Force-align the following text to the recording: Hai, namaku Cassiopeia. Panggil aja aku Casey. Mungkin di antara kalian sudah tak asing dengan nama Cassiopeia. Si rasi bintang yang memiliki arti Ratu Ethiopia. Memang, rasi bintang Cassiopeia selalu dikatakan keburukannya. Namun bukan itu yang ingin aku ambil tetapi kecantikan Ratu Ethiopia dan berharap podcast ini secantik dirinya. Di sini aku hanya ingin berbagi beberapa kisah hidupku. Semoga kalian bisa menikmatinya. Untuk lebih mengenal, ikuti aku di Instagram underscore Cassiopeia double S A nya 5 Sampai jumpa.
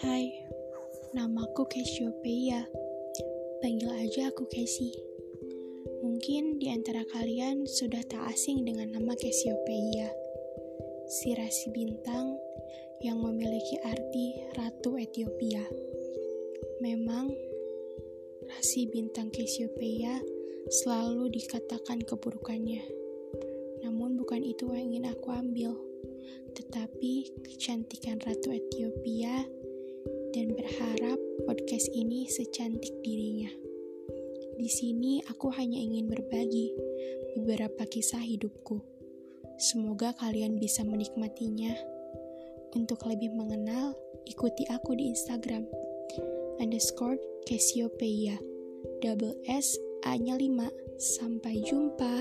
Hai, 0.00 0.32
namaku 1.12 1.68
Cassiopeia. 1.68 2.64
Panggil 3.60 3.92
aja 3.92 4.32
aku 4.32 4.48
Casey. 4.48 4.96
Mungkin 6.00 6.56
di 6.56 6.72
antara 6.72 7.04
kalian 7.12 7.68
sudah 7.68 8.00
tak 8.08 8.24
asing 8.32 8.64
dengan 8.64 8.96
nama 8.96 9.12
Cassiopeia. 9.12 10.08
Si 11.12 11.36
rasi 11.36 11.68
bintang 11.76 12.32
yang 13.04 13.20
memiliki 13.20 13.76
arti 13.84 14.40
Ratu 14.56 14.96
Ethiopia. 14.96 15.60
Memang, 16.80 17.28
rasi 18.48 18.88
bintang 18.88 19.28
Cassiopeia 19.28 20.16
selalu 20.72 21.28
dikatakan 21.28 22.00
keburukannya. 22.08 22.80
Namun 23.84 24.16
bukan 24.16 24.40
itu 24.40 24.72
yang 24.72 24.88
ingin 24.96 25.12
aku 25.12 25.28
ambil 25.28 25.76
tetapi 26.52 27.32
kecantikan 27.44 28.20
Ratu 28.20 28.52
Ethiopia 28.52 29.44
dan 30.42 30.58
berharap 30.58 31.22
podcast 31.46 31.86
ini 31.94 32.26
secantik 32.26 32.90
dirinya. 33.06 33.46
Di 34.58 34.66
sini 34.66 35.22
aku 35.30 35.54
hanya 35.54 35.78
ingin 35.78 36.10
berbagi 36.10 36.74
beberapa 37.38 37.86
kisah 37.86 38.18
hidupku. 38.18 38.82
Semoga 39.62 40.10
kalian 40.18 40.58
bisa 40.58 40.82
menikmatinya. 40.82 41.70
Untuk 42.74 43.06
lebih 43.06 43.30
mengenal, 43.38 43.94
ikuti 44.26 44.66
aku 44.66 44.98
di 44.98 45.14
Instagram 45.14 45.62
underscore 46.58 47.22
Cassiopeia 47.46 48.34
double 48.98 49.38
S 49.46 49.78
A 50.02 50.18
nya 50.18 50.34
5 50.34 50.98
Sampai 50.98 51.62
jumpa. 51.62 52.18